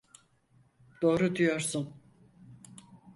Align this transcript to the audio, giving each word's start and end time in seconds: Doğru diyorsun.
Doğru 1.01 1.35
diyorsun. 1.35 1.95